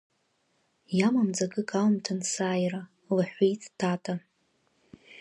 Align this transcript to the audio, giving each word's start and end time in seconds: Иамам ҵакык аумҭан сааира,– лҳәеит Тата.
Иамам 0.97 1.29
ҵакык 1.37 1.71
аумҭан 1.81 2.19
сааира,– 2.31 2.81
лҳәеит 3.15 3.61
Тата. 3.79 4.15